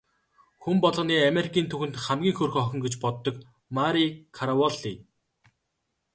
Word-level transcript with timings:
Хүн 0.61 0.77
болгоны 0.83 1.15
Америкийн 1.31 1.67
түүхэн 1.69 1.91
дэх 1.93 2.03
хамгийн 2.05 2.37
хөөрхөн 2.37 2.63
охин 2.65 2.83
гэж 2.83 2.93
боддог 3.03 3.35
Мари 3.77 4.05
Караволли. 4.37 4.93